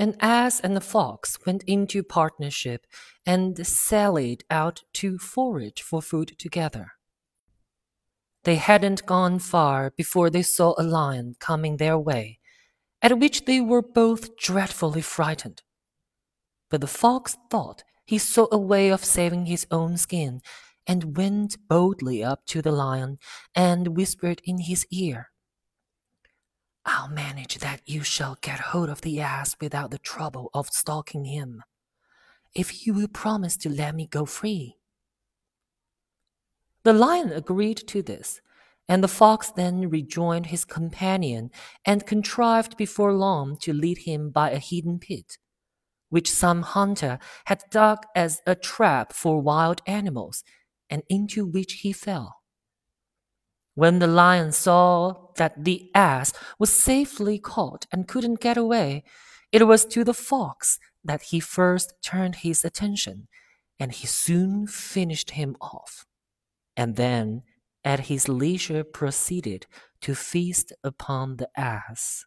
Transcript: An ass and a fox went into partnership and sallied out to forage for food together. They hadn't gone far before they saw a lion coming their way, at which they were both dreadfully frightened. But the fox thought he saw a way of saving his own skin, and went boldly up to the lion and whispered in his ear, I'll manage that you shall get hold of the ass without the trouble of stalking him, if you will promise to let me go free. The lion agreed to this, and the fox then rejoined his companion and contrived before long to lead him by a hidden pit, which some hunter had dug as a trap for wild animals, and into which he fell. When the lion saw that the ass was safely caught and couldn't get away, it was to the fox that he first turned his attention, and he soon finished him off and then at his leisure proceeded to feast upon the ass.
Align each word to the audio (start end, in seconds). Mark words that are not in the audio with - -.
An 0.00 0.16
ass 0.20 0.60
and 0.60 0.74
a 0.78 0.80
fox 0.80 1.38
went 1.44 1.62
into 1.64 2.02
partnership 2.02 2.86
and 3.26 3.66
sallied 3.66 4.44
out 4.48 4.82
to 4.94 5.18
forage 5.18 5.82
for 5.82 6.00
food 6.00 6.38
together. 6.38 6.92
They 8.44 8.54
hadn't 8.54 9.04
gone 9.04 9.40
far 9.40 9.92
before 9.94 10.30
they 10.30 10.40
saw 10.40 10.72
a 10.78 10.82
lion 10.82 11.36
coming 11.38 11.76
their 11.76 11.98
way, 11.98 12.38
at 13.02 13.18
which 13.18 13.44
they 13.44 13.60
were 13.60 13.82
both 13.82 14.38
dreadfully 14.38 15.02
frightened. 15.02 15.60
But 16.70 16.80
the 16.80 16.86
fox 16.86 17.36
thought 17.50 17.84
he 18.06 18.16
saw 18.16 18.46
a 18.50 18.56
way 18.56 18.88
of 18.88 19.04
saving 19.04 19.44
his 19.44 19.66
own 19.70 19.98
skin, 19.98 20.40
and 20.86 21.14
went 21.18 21.58
boldly 21.68 22.24
up 22.24 22.46
to 22.46 22.62
the 22.62 22.72
lion 22.72 23.18
and 23.54 23.94
whispered 23.98 24.40
in 24.44 24.60
his 24.60 24.86
ear, 24.90 25.30
I'll 26.84 27.08
manage 27.08 27.58
that 27.58 27.82
you 27.84 28.02
shall 28.02 28.38
get 28.40 28.58
hold 28.58 28.88
of 28.88 29.02
the 29.02 29.20
ass 29.20 29.56
without 29.60 29.90
the 29.90 29.98
trouble 29.98 30.50
of 30.54 30.68
stalking 30.68 31.24
him, 31.24 31.62
if 32.54 32.86
you 32.86 32.94
will 32.94 33.08
promise 33.08 33.56
to 33.58 33.68
let 33.68 33.94
me 33.94 34.06
go 34.06 34.24
free. 34.24 34.76
The 36.82 36.92
lion 36.94 37.30
agreed 37.32 37.76
to 37.88 38.02
this, 38.02 38.40
and 38.88 39.04
the 39.04 39.08
fox 39.08 39.50
then 39.50 39.90
rejoined 39.90 40.46
his 40.46 40.64
companion 40.64 41.50
and 41.84 42.06
contrived 42.06 42.76
before 42.76 43.12
long 43.12 43.58
to 43.58 43.72
lead 43.72 43.98
him 43.98 44.30
by 44.30 44.50
a 44.50 44.58
hidden 44.58 44.98
pit, 44.98 45.36
which 46.08 46.30
some 46.30 46.62
hunter 46.62 47.18
had 47.44 47.62
dug 47.70 48.04
as 48.16 48.40
a 48.46 48.54
trap 48.54 49.12
for 49.12 49.40
wild 49.40 49.82
animals, 49.86 50.42
and 50.88 51.02
into 51.08 51.46
which 51.46 51.74
he 51.74 51.92
fell. 51.92 52.40
When 53.74 54.00
the 54.00 54.08
lion 54.08 54.50
saw 54.50 55.29
that 55.40 55.64
the 55.64 55.90
ass 55.94 56.32
was 56.58 56.70
safely 56.70 57.38
caught 57.38 57.86
and 57.90 58.06
couldn't 58.06 58.40
get 58.40 58.56
away, 58.56 59.02
it 59.50 59.66
was 59.66 59.84
to 59.86 60.04
the 60.04 60.14
fox 60.14 60.78
that 61.02 61.22
he 61.22 61.40
first 61.40 61.94
turned 62.04 62.36
his 62.36 62.64
attention, 62.64 63.26
and 63.80 63.92
he 63.92 64.06
soon 64.06 64.66
finished 64.66 65.32
him 65.32 65.56
off 65.60 66.04
and 66.76 66.96
then 66.96 67.42
at 67.84 68.00
his 68.08 68.28
leisure 68.28 68.84
proceeded 68.84 69.66
to 70.00 70.14
feast 70.14 70.72
upon 70.84 71.36
the 71.36 71.48
ass. 71.56 72.24